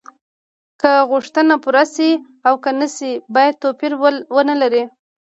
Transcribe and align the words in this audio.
که 0.81 0.91
غوښتنه 1.11 1.55
پوره 1.63 1.83
شي 1.93 2.11
او 2.47 2.53
که 2.63 2.71
نشي 2.79 3.11
باید 3.33 3.59
توپیر 3.61 3.91
ونلري. 4.35 4.83